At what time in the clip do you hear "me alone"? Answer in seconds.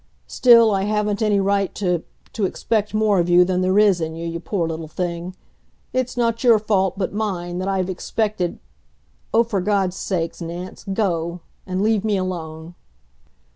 12.03-12.73